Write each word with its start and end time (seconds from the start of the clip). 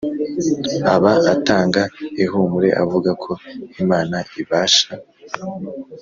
Aba 0.93 1.13
atanga 1.33 1.81
ihumure 2.23 2.69
avuga 2.83 3.09
ko 3.23 3.31
Imana 3.81 4.17
ibasha 4.41 4.87